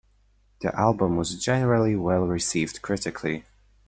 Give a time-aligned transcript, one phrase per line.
[0.61, 3.45] The album was generally well-received critically.